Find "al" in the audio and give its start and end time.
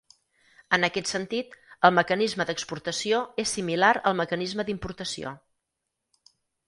4.13-4.17